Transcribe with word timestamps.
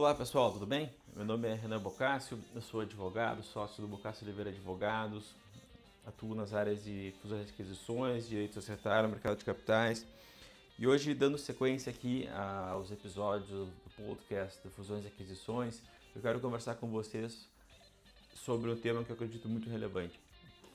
Olá 0.00 0.14
pessoal, 0.14 0.50
tudo 0.50 0.64
bem? 0.64 0.90
Meu 1.14 1.26
nome 1.26 1.46
é 1.46 1.52
Renan 1.52 1.78
Bocássio, 1.78 2.42
eu 2.54 2.62
sou 2.62 2.80
advogado, 2.80 3.42
sócio 3.42 3.82
do 3.82 3.86
Bocássio 3.86 4.24
Oliveira 4.24 4.48
Advogados, 4.48 5.34
atuo 6.06 6.34
nas 6.34 6.54
áreas 6.54 6.82
de 6.82 7.12
fusões 7.20 7.46
e 7.46 7.52
aquisições, 7.52 8.26
direito 8.26 8.54
societário, 8.54 9.10
mercado 9.10 9.36
de 9.36 9.44
capitais. 9.44 10.06
E 10.78 10.86
hoje, 10.86 11.12
dando 11.12 11.36
sequência 11.36 11.90
aqui 11.90 12.26
aos 12.70 12.90
episódios 12.90 13.46
do 13.50 13.70
podcast 13.94 14.58
de 14.66 14.70
fusões 14.70 15.04
e 15.04 15.08
aquisições, 15.08 15.82
eu 16.16 16.22
quero 16.22 16.40
conversar 16.40 16.76
com 16.76 16.88
vocês 16.90 17.46
sobre 18.34 18.70
um 18.70 18.76
tema 18.76 19.04
que 19.04 19.10
eu 19.10 19.14
acredito 19.14 19.50
muito 19.50 19.68
relevante, 19.68 20.18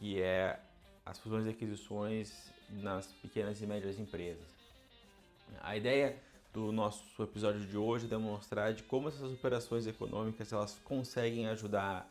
que 0.00 0.20
é 0.20 0.58
as 1.06 1.16
fusões 1.20 1.46
e 1.46 1.50
aquisições 1.50 2.50
nas 2.70 3.06
pequenas 3.22 3.62
e 3.62 3.66
médias 3.68 4.00
empresas. 4.00 4.48
A 5.60 5.76
ideia 5.76 6.20
do 6.52 6.70
nosso 6.70 7.22
episódio 7.22 7.66
de 7.66 7.76
hoje 7.76 8.06
demonstrar 8.06 8.74
de 8.74 8.82
como 8.82 9.08
essas 9.08 9.32
operações 9.32 9.86
econômicas 9.86 10.52
elas 10.52 10.78
conseguem 10.84 11.46
ajudar 11.46 12.08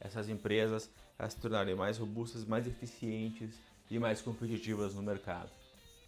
essas 0.00 0.28
empresas 0.28 0.90
a 1.18 1.28
se 1.28 1.36
tornarem 1.40 1.74
mais 1.74 1.98
robustas, 1.98 2.44
mais 2.44 2.66
eficientes 2.66 3.60
e 3.90 3.98
mais 3.98 4.20
competitivas 4.20 4.94
no 4.94 5.02
mercado. 5.02 5.50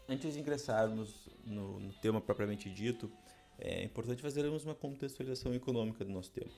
Antes 0.09 0.35
de 0.35 0.41
ingressarmos 0.41 1.29
no, 1.45 1.79
no 1.79 1.93
tema 1.95 2.21
propriamente 2.21 2.69
dito, 2.69 3.11
é 3.59 3.85
importante 3.85 4.23
fazermos 4.23 4.65
uma 4.65 4.75
contextualização 4.75 5.55
econômica 5.55 6.05
do 6.05 6.11
nosso 6.11 6.31
tema. 6.31 6.51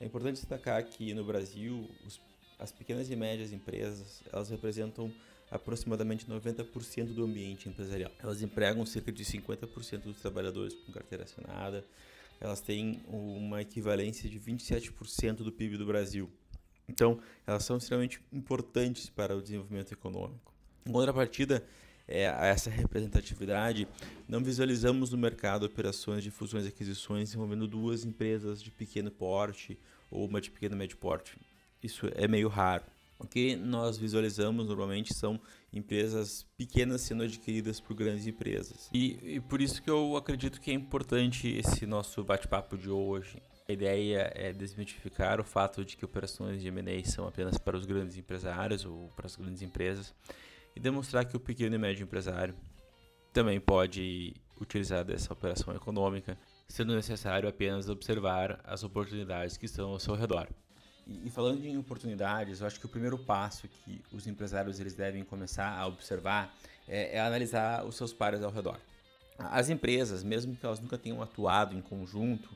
É 0.00 0.04
importante 0.04 0.36
destacar 0.36 0.82
que 0.84 1.12
no 1.12 1.24
Brasil 1.24 1.88
os, 2.06 2.20
as 2.58 2.72
pequenas 2.72 3.10
e 3.10 3.16
médias 3.16 3.52
empresas 3.52 4.22
elas 4.32 4.48
representam 4.48 5.12
aproximadamente 5.50 6.26
90% 6.26 7.14
do 7.14 7.24
ambiente 7.24 7.68
empresarial. 7.68 8.10
Elas 8.18 8.42
empregam 8.42 8.84
cerca 8.84 9.10
de 9.10 9.24
50% 9.24 10.02
dos 10.02 10.20
trabalhadores 10.20 10.74
com 10.74 10.92
carteira 10.92 11.24
assinada. 11.24 11.84
Elas 12.40 12.60
têm 12.60 13.02
uma 13.08 13.60
equivalência 13.60 14.28
de 14.28 14.38
27% 14.38 15.36
do 15.36 15.50
PIB 15.50 15.76
do 15.76 15.86
Brasil. 15.86 16.30
Então, 16.88 17.20
elas 17.46 17.64
são 17.64 17.76
extremamente 17.76 18.20
importantes 18.32 19.10
para 19.10 19.36
o 19.36 19.42
desenvolvimento 19.42 19.92
econômico. 19.92 20.54
Em 20.86 20.92
contrapartida, 20.92 21.64
é, 22.08 22.28
a 22.28 22.46
essa 22.46 22.70
representatividade, 22.70 23.86
não 24.26 24.42
visualizamos 24.42 25.10
no 25.10 25.18
mercado 25.18 25.66
operações 25.66 26.24
de 26.24 26.30
fusões 26.30 26.64
e 26.64 26.68
aquisições 26.68 27.34
envolvendo 27.34 27.66
duas 27.66 28.04
empresas 28.04 28.62
de 28.62 28.70
pequeno 28.70 29.10
porte 29.10 29.78
ou 30.10 30.26
uma 30.26 30.40
de 30.40 30.50
pequeno 30.50 30.74
e 30.74 30.78
médio 30.78 30.96
porte. 30.96 31.36
Isso 31.82 32.06
é 32.14 32.26
meio 32.26 32.48
raro. 32.48 32.84
O 33.18 33.26
que 33.26 33.56
nós 33.56 33.98
visualizamos 33.98 34.66
normalmente 34.68 35.12
são 35.12 35.40
empresas 35.72 36.46
pequenas 36.56 37.00
sendo 37.00 37.24
adquiridas 37.24 37.80
por 37.80 37.94
grandes 37.94 38.26
empresas. 38.26 38.88
E, 38.92 39.18
e 39.36 39.40
por 39.40 39.60
isso 39.60 39.82
que 39.82 39.90
eu 39.90 40.16
acredito 40.16 40.60
que 40.60 40.70
é 40.70 40.74
importante 40.74 41.48
esse 41.48 41.84
nosso 41.84 42.22
bate-papo 42.22 42.78
de 42.78 42.88
hoje. 42.88 43.42
A 43.68 43.72
ideia 43.72 44.32
é 44.34 44.52
desmitificar 44.52 45.40
o 45.40 45.44
fato 45.44 45.84
de 45.84 45.96
que 45.96 46.04
operações 46.04 46.62
de 46.62 46.68
M&A 46.68 47.04
são 47.04 47.26
apenas 47.26 47.58
para 47.58 47.76
os 47.76 47.84
grandes 47.84 48.16
empresários 48.16 48.84
ou 48.84 49.08
para 49.16 49.26
as 49.26 49.36
grandes 49.36 49.62
empresas 49.62 50.14
e 50.74 50.80
demonstrar 50.80 51.24
que 51.24 51.36
o 51.36 51.40
pequeno 51.40 51.74
e 51.74 51.78
médio 51.78 52.04
empresário 52.04 52.54
também 53.32 53.60
pode 53.60 54.32
utilizar 54.60 55.04
dessa 55.04 55.32
operação 55.32 55.74
econômica, 55.74 56.38
sendo 56.68 56.94
necessário 56.94 57.48
apenas 57.48 57.88
observar 57.88 58.60
as 58.64 58.84
oportunidades 58.84 59.56
que 59.56 59.66
estão 59.66 59.90
ao 59.90 59.98
seu 59.98 60.14
redor. 60.14 60.48
E, 61.08 61.30
falando 61.30 61.64
em 61.64 61.78
oportunidades, 61.78 62.60
eu 62.60 62.66
acho 62.66 62.78
que 62.78 62.84
o 62.84 62.88
primeiro 62.88 63.16
passo 63.16 63.66
que 63.66 64.02
os 64.12 64.26
empresários 64.26 64.78
eles 64.78 64.94
devem 64.94 65.24
começar 65.24 65.70
a 65.70 65.86
observar 65.86 66.54
é, 66.86 67.16
é 67.16 67.20
analisar 67.20 67.84
os 67.86 67.96
seus 67.96 68.12
pares 68.12 68.42
ao 68.42 68.50
redor. 68.50 68.78
As 69.38 69.70
empresas, 69.70 70.22
mesmo 70.22 70.54
que 70.54 70.66
elas 70.66 70.80
nunca 70.80 70.98
tenham 70.98 71.22
atuado 71.22 71.74
em 71.74 71.80
conjunto, 71.80 72.50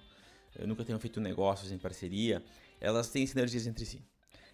eh, 0.57 0.67
nunca 0.67 0.85
tenham 0.85 0.99
feito 0.99 1.21
negócios 1.21 1.71
em 1.71 1.79
parceria, 1.79 2.43
elas 2.81 3.09
têm 3.09 3.27
sinergias 3.27 3.67
entre 3.67 3.87
si. 3.87 4.03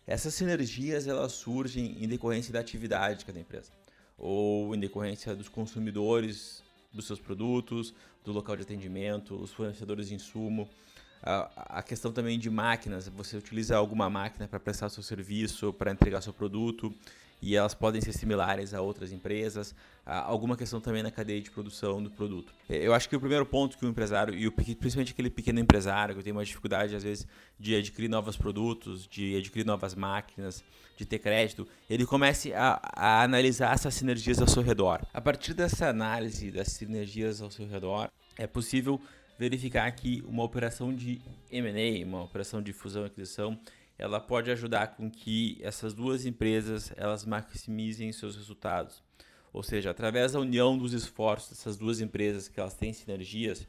Essas 0.07 0.35
sinergias 0.35 1.07
elas 1.07 1.33
surgem 1.33 2.03
em 2.03 2.07
decorrência 2.07 2.53
da 2.53 2.61
atividade 2.61 3.21
de 3.21 3.25
cada 3.25 3.41
empresa, 3.41 3.73
ou 4.17 4.75
em 4.75 4.79
decorrência 4.79 5.35
dos 5.35 5.49
consumidores 5.49 6.63
dos 6.93 7.07
seus 7.07 7.19
produtos, 7.19 7.95
do 8.25 8.33
local 8.33 8.57
de 8.57 8.63
atendimento, 8.63 9.35
os 9.35 9.53
fornecedores 9.53 10.09
de 10.09 10.15
insumo, 10.15 10.69
a, 11.23 11.83
questão 11.83 12.13
também 12.13 12.39
de 12.39 12.49
máquinas, 12.51 13.09
você 13.09 13.37
utiliza 13.37 13.77
alguma 13.77 14.09
máquina 14.09 14.47
para 14.47 14.61
prestar 14.61 14.89
seu 14.89 15.03
serviço, 15.03 15.73
para 15.73 15.91
entregar 15.91 16.21
seu 16.23 16.33
produto, 16.33 16.95
e 17.41 17.55
elas 17.55 17.75
podem 17.75 18.01
ser 18.01 18.13
similares 18.13 18.75
a 18.75 18.81
outras 18.81 19.13
empresas. 19.13 19.75
alguma 20.05 20.57
questão 20.57 20.81
também 20.81 21.03
na 21.03 21.11
cadeia 21.11 21.41
de 21.41 21.51
produção 21.51 22.03
do 22.03 22.11
produto. 22.11 22.53
É, 22.69 22.77
eu 22.77 22.93
acho 22.93 23.09
que 23.09 23.15
o 23.15 23.21
primeiro 23.21 23.47
ponto 23.47 23.79
que 23.79 23.85
o 23.85 23.89
empresário, 23.89 24.35
e 24.35 24.47
o, 24.47 24.53
principalmente 24.53 25.13
aquele 25.13 25.31
pequeno 25.31 25.61
empresário 25.61 26.17
que 26.17 26.23
tem 26.23 26.33
uma 26.33 26.45
dificuldade 26.45 26.97
às 26.97 27.03
vezes 27.03 27.27
de 27.59 27.77
adquirir 27.77 28.09
novos 28.09 28.37
produtos, 28.37 29.07
de 29.07 29.37
adquirir 29.37 29.65
novas 29.65 29.95
máquinas, 29.95 30.65
de 30.97 31.07
ter 31.07 31.21
crédito, 31.21 31.67
ele 31.89 32.05
comece 32.05 32.53
a, 32.53 32.81
a 32.83 33.23
analisar 33.23 33.73
essas 33.73 33.95
sinergias 33.95 34.41
ao 34.41 34.49
seu 34.49 34.63
redor. 34.63 35.01
A 35.15 35.21
partir 35.21 35.55
dessa 35.55 35.89
análise 35.89 36.51
das 36.51 36.69
sinergias 36.69 37.41
ao 37.41 37.53
seu 37.53 37.69
redor, 37.69 38.11
é 38.37 38.47
possível 38.47 39.01
verificar 39.39 39.91
que 39.93 40.23
uma 40.27 40.43
operação 40.43 40.93
de 40.93 41.21
M&A, 41.51 42.05
uma 42.05 42.25
operação 42.25 42.61
de 42.61 42.73
fusão 42.73 43.05
e 43.05 43.07
aquisição, 43.07 43.59
ela 43.97 44.21
pode 44.21 44.51
ajudar 44.51 44.89
com 44.89 45.11
que 45.11 45.59
essas 45.61 45.95
duas 45.95 46.27
empresas 46.27 46.93
elas 46.97 47.25
maximizem 47.25 48.13
seus 48.13 48.37
resultados. 48.37 49.03
Ou 49.53 49.63
seja, 49.63 49.91
através 49.91 50.33
da 50.33 50.41
união 50.41 50.77
dos 50.77 50.93
esforços 50.93 51.51
dessas 51.51 51.77
duas 51.77 52.01
empresas 52.01 52.49
que 52.49 52.61
elas 52.61 52.75
têm 52.75 52.93
sinergias, 52.93 53.67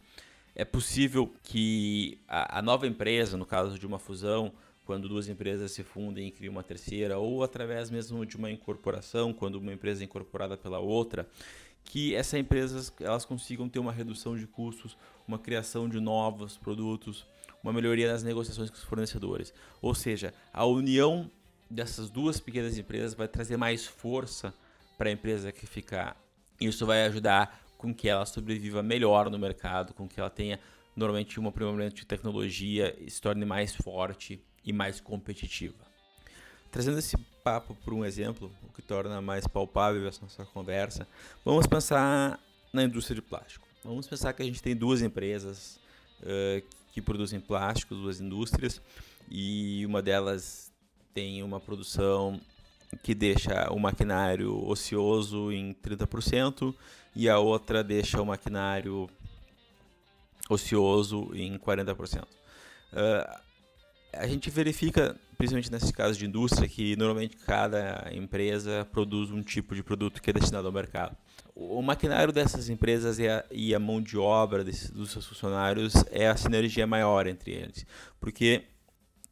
é 0.55 0.65
possível 0.65 1.33
que 1.43 2.19
a, 2.27 2.59
a 2.59 2.61
nova 2.61 2.85
empresa, 2.85 3.37
no 3.37 3.45
caso 3.45 3.79
de 3.79 3.87
uma 3.87 3.97
fusão, 3.97 4.51
quando 4.85 5.07
duas 5.07 5.29
empresas 5.29 5.71
se 5.71 5.83
fundem 5.83 6.27
e 6.27 6.31
criam 6.31 6.51
uma 6.51 6.63
terceira, 6.63 7.17
ou 7.17 7.43
através 7.43 7.89
mesmo 7.89 8.25
de 8.25 8.35
uma 8.35 8.51
incorporação, 8.51 9.31
quando 9.31 9.55
uma 9.55 9.71
empresa 9.71 10.03
é 10.03 10.05
incorporada 10.05 10.57
pela 10.57 10.79
outra, 10.79 11.29
que 11.83 12.15
essas 12.15 12.39
empresas 12.39 12.93
elas 12.99 13.25
consigam 13.25 13.67
ter 13.67 13.79
uma 13.79 13.91
redução 13.91 14.37
de 14.37 14.45
custos, 14.45 14.97
uma 15.27 15.39
criação 15.39 15.89
de 15.89 15.99
novos 15.99 16.57
produtos, 16.57 17.25
uma 17.63 17.73
melhoria 17.73 18.11
nas 18.11 18.23
negociações 18.23 18.69
com 18.69 18.77
os 18.77 18.83
fornecedores. 18.83 19.53
Ou 19.81 19.93
seja, 19.95 20.33
a 20.53 20.65
união 20.65 21.29
dessas 21.69 22.09
duas 22.09 22.39
pequenas 22.39 22.77
empresas 22.77 23.13
vai 23.13 23.27
trazer 23.27 23.57
mais 23.57 23.85
força 23.85 24.53
para 24.97 25.09
a 25.09 25.11
empresa 25.11 25.51
que 25.51 25.65
ficar. 25.65 26.17
Isso 26.59 26.85
vai 26.85 27.05
ajudar 27.05 27.63
com 27.77 27.93
que 27.93 28.09
ela 28.09 28.25
sobreviva 28.25 28.83
melhor 28.83 29.29
no 29.29 29.39
mercado, 29.39 29.93
com 29.93 30.07
que 30.07 30.19
ela 30.19 30.29
tenha 30.29 30.59
normalmente 30.95 31.39
um 31.39 31.47
aprimoramento 31.47 31.95
de 31.95 32.05
tecnologia 32.05 32.95
e 32.99 33.09
se 33.09 33.21
torne 33.21 33.45
mais 33.45 33.73
forte 33.73 34.43
e 34.65 34.73
mais 34.73 34.99
competitiva. 34.99 35.88
Trazendo 36.71 36.99
esse 36.99 37.17
papo 37.43 37.75
por 37.83 37.93
um 37.93 38.05
exemplo, 38.05 38.51
o 38.63 38.73
que 38.73 38.81
torna 38.81 39.21
mais 39.21 39.47
palpável 39.47 40.07
essa 40.07 40.21
nossa 40.21 40.45
conversa, 40.45 41.07
vamos 41.43 41.65
pensar 41.65 42.39
na 42.71 42.83
indústria 42.83 43.15
de 43.15 43.21
plástico. 43.21 43.67
Vamos 43.83 44.07
pensar 44.07 44.33
que 44.33 44.43
a 44.43 44.45
gente 44.45 44.61
tem 44.61 44.75
duas 44.75 45.01
empresas 45.01 45.79
uh, 46.21 46.63
que 46.91 47.01
produzem 47.01 47.39
plástico, 47.39 47.95
duas 47.95 48.19
indústrias, 48.19 48.81
e 49.29 49.85
uma 49.85 50.01
delas 50.01 50.71
tem 51.13 51.41
uma 51.41 51.59
produção 51.59 52.39
que 53.03 53.13
deixa 53.13 53.71
o 53.71 53.79
maquinário 53.79 54.67
ocioso 54.67 55.51
em 55.51 55.73
30% 55.73 56.73
e 57.15 57.29
a 57.29 57.37
outra 57.37 57.83
deixa 57.83 58.21
o 58.21 58.25
maquinário 58.25 59.09
ocioso 60.49 61.29
em 61.33 61.57
40%. 61.57 62.23
Uh, 62.23 63.39
a 64.13 64.27
gente 64.27 64.49
verifica, 64.49 65.15
principalmente 65.37 65.71
nesses 65.71 65.91
casos 65.91 66.17
de 66.17 66.25
indústria, 66.25 66.67
que 66.67 66.95
normalmente 66.95 67.37
cada 67.37 68.09
empresa 68.11 68.87
produz 68.91 69.29
um 69.31 69.41
tipo 69.41 69.75
de 69.75 69.83
produto 69.83 70.21
que 70.21 70.29
é 70.29 70.33
destinado 70.33 70.67
ao 70.67 70.73
mercado. 70.73 71.15
O 71.55 71.81
maquinário 71.81 72.33
dessas 72.33 72.69
empresas 72.69 73.19
e 73.19 73.27
a, 73.27 73.43
e 73.51 73.75
a 73.75 73.79
mão 73.79 74.01
de 74.01 74.17
obra 74.17 74.63
desses, 74.63 74.89
dos 74.89 75.11
seus 75.11 75.25
funcionários 75.25 75.93
é 76.11 76.27
a 76.27 76.37
sinergia 76.37 76.87
maior 76.87 77.27
entre 77.27 77.51
eles, 77.51 77.85
porque 78.19 78.63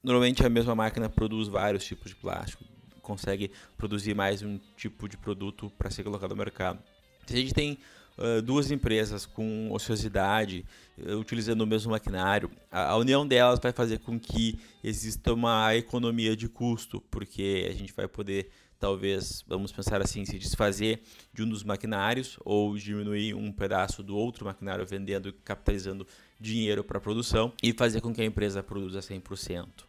normalmente 0.03 0.45
a 0.45 0.49
mesma 0.49 0.75
máquina 0.75 1.09
produz 1.09 1.47
vários 1.47 1.83
tipos 1.85 2.09
de 2.09 2.15
plástico, 2.15 2.63
consegue 3.01 3.51
produzir 3.77 4.13
mais 4.13 4.41
um 4.41 4.59
tipo 4.75 5.07
de 5.07 5.17
produto 5.17 5.71
para 5.77 5.89
ser 5.89 6.03
colocado 6.03 6.31
no 6.31 6.37
mercado. 6.37 6.83
Se 7.25 7.33
a 7.33 7.37
gente 7.37 7.53
tem 7.53 7.79
uh, 8.17 8.41
duas 8.41 8.71
empresas 8.71 9.25
com 9.25 9.71
ociosidade, 9.71 10.65
uh, 10.97 11.17
utilizando 11.17 11.61
o 11.61 11.67
mesmo 11.67 11.91
maquinário, 11.91 12.49
a, 12.71 12.91
a, 12.91 12.97
união 12.97 13.27
delas 13.27 13.59
vai 13.61 13.71
fazer 13.71 13.99
com 13.99 14.19
que 14.19 14.59
exista 14.83 15.33
uma 15.33 15.75
economia 15.75 16.35
de 16.35 16.47
custo, 16.47 17.01
porque 17.11 17.67
a 17.69 17.73
gente 17.73 17.93
vai 17.93 18.07
poder, 18.07 18.49
talvez, 18.79 19.43
vamos 19.47 19.71
pensar 19.71 20.01
assim, 20.01 20.25
se 20.25 20.37
desfazer 20.37 21.01
de 21.33 21.43
um 21.43 21.49
dos 21.49 21.63
maquinários 21.63 22.37
ou 22.43 22.75
diminuir 22.77 23.33
um 23.33 23.51
pedaço 23.51 24.03
do 24.03 24.15
outro 24.15 24.45
maquinário, 24.45 24.85
vendendo 24.85 25.29
e 25.29 25.33
capitalizando 25.33 26.07
dinheiro 26.39 26.83
para 26.83 26.97
a 26.97 27.01
produção 27.01 27.53
e 27.61 27.73
fazer 27.73 28.01
com 28.01 28.13
que 28.13 28.21
a 28.21 28.25
empresa 28.25 28.61
produza 28.61 28.99
100% 28.99 29.87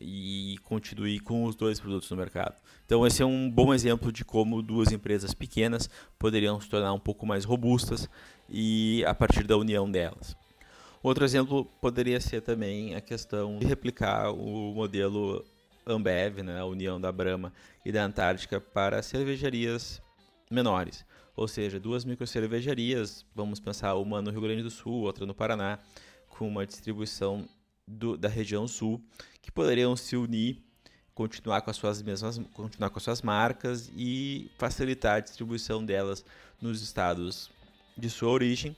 e 0.00 0.56
continue 0.64 1.20
com 1.20 1.44
os 1.44 1.54
dois 1.54 1.78
produtos 1.78 2.10
no 2.10 2.16
mercado. 2.16 2.54
Então, 2.86 3.06
esse 3.06 3.22
é 3.22 3.26
um 3.26 3.50
bom 3.50 3.74
exemplo 3.74 4.10
de 4.10 4.24
como 4.24 4.62
duas 4.62 4.90
empresas 4.90 5.34
pequenas 5.34 5.88
poderiam 6.18 6.60
se 6.60 6.68
tornar 6.68 6.92
um 6.92 6.98
pouco 6.98 7.26
mais 7.26 7.44
robustas 7.44 8.08
e 8.48 9.04
a 9.06 9.14
partir 9.14 9.46
da 9.46 9.56
união 9.56 9.90
delas. 9.90 10.34
Outro 11.02 11.24
exemplo 11.24 11.64
poderia 11.80 12.20
ser 12.20 12.40
também 12.40 12.94
a 12.94 13.00
questão 13.00 13.58
de 13.58 13.66
replicar 13.66 14.32
o 14.32 14.74
modelo 14.74 15.44
Ambev, 15.86 16.42
né, 16.42 16.60
a 16.60 16.64
união 16.64 17.00
da 17.00 17.10
Brahma 17.10 17.52
e 17.84 17.92
da 17.92 18.04
Antártica, 18.04 18.60
para 18.60 19.02
cervejarias 19.02 20.02
menores. 20.50 21.04
Ou 21.36 21.48
seja, 21.48 21.80
duas 21.80 22.04
microcervejarias, 22.04 23.24
vamos 23.34 23.60
pensar 23.60 23.94
uma 23.94 24.20
no 24.20 24.30
Rio 24.30 24.42
Grande 24.42 24.62
do 24.62 24.70
Sul, 24.70 25.02
outra 25.02 25.24
no 25.24 25.34
Paraná, 25.34 25.78
com 26.28 26.46
uma 26.46 26.66
distribuição 26.66 27.48
do, 27.90 28.16
da 28.16 28.28
região 28.28 28.68
sul, 28.68 29.00
que 29.42 29.50
poderiam 29.50 29.96
se 29.96 30.16
unir, 30.16 30.62
continuar 31.14 31.60
com 31.62 31.70
as 31.70 31.76
suas 31.76 32.00
mesmas, 32.02 32.40
continuar 32.54 32.90
com 32.90 32.98
as 32.98 33.02
suas 33.02 33.22
marcas 33.22 33.90
e 33.96 34.50
facilitar 34.58 35.16
a 35.16 35.20
distribuição 35.20 35.84
delas 35.84 36.24
nos 36.60 36.82
estados 36.82 37.50
de 37.96 38.08
sua 38.08 38.30
origem 38.30 38.76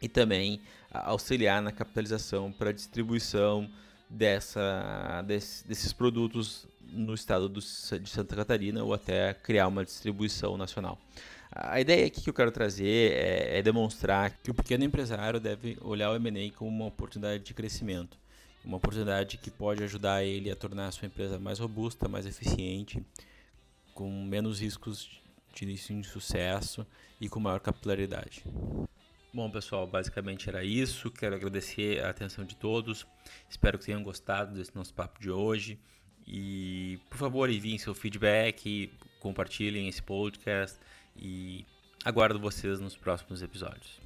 e 0.00 0.08
também 0.08 0.60
auxiliar 0.90 1.60
na 1.60 1.72
capitalização 1.72 2.52
para 2.52 2.70
a 2.70 2.72
distribuição 2.72 3.68
dessa, 4.08 5.22
desse, 5.26 5.66
desses 5.66 5.92
produtos 5.92 6.66
no 6.80 7.14
estado 7.14 7.48
do, 7.48 7.60
de 7.60 8.08
Santa 8.08 8.36
Catarina 8.36 8.84
ou 8.84 8.94
até 8.94 9.34
criar 9.34 9.66
uma 9.66 9.84
distribuição 9.84 10.56
nacional. 10.56 10.98
A 11.56 11.80
ideia 11.80 12.06
aqui 12.06 12.20
que 12.20 12.28
eu 12.28 12.34
quero 12.34 12.50
trazer 12.50 13.12
é, 13.12 13.58
é 13.58 13.62
demonstrar 13.62 14.36
que 14.42 14.50
o 14.50 14.54
pequeno 14.54 14.82
empresário 14.82 15.38
deve 15.38 15.78
olhar 15.80 16.10
o 16.10 16.16
M&A 16.16 16.52
como 16.52 16.68
uma 16.68 16.86
oportunidade 16.86 17.44
de 17.44 17.54
crescimento, 17.54 18.18
uma 18.64 18.78
oportunidade 18.78 19.38
que 19.38 19.52
pode 19.52 19.84
ajudar 19.84 20.24
ele 20.24 20.50
a 20.50 20.56
tornar 20.56 20.88
a 20.88 20.90
sua 20.90 21.06
empresa 21.06 21.38
mais 21.38 21.60
robusta, 21.60 22.08
mais 22.08 22.26
eficiente, 22.26 23.00
com 23.94 24.10
menos 24.24 24.60
riscos 24.60 25.22
de 25.54 25.62
início 25.62 25.96
de 26.00 26.08
sucesso 26.08 26.84
e 27.20 27.28
com 27.28 27.38
maior 27.38 27.60
capilaridade. 27.60 28.44
Bom, 29.32 29.48
pessoal, 29.48 29.86
basicamente 29.86 30.48
era 30.48 30.64
isso. 30.64 31.08
Quero 31.08 31.36
agradecer 31.36 32.02
a 32.04 32.10
atenção 32.10 32.44
de 32.44 32.56
todos. 32.56 33.06
Espero 33.48 33.78
que 33.78 33.86
tenham 33.86 34.02
gostado 34.02 34.54
desse 34.56 34.74
nosso 34.74 34.92
papo 34.92 35.20
de 35.20 35.30
hoje. 35.30 35.78
E, 36.26 36.98
por 37.08 37.16
favor, 37.16 37.48
enviem 37.48 37.78
seu 37.78 37.94
feedback, 37.94 38.92
compartilhem 39.20 39.88
esse 39.88 40.02
podcast 40.02 40.80
e 41.16 41.66
aguardo 42.04 42.38
vocês 42.38 42.80
nos 42.80 42.96
próximos 42.96 43.42
episódios. 43.42 44.00